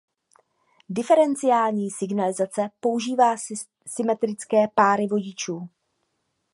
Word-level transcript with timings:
Diferenciální 0.89 1.91
signalizace 1.91 2.69
používá 2.79 3.35
symetrické 3.87 4.67
páry 4.67 5.07
vodičů. 5.07 5.69